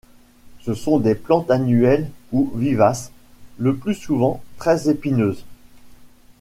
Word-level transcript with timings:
Ce 0.61 0.73
sont 0.73 0.97
des 0.97 1.13
plantes 1.13 1.51
annuelles 1.51 2.09
ou 2.31 2.51
vivaces, 2.55 3.11
le 3.59 3.75
plus 3.75 3.93
souvent 3.93 4.41
très 4.57 4.89
épineuses. 4.89 5.45